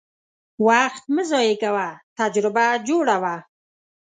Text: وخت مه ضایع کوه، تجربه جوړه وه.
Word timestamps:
وخت 0.67 1.03
مه 1.15 1.23
ضایع 1.31 1.55
کوه، 1.61 1.87
تجربه 2.17 2.65
جوړه 2.87 3.15
وه. 3.23 3.35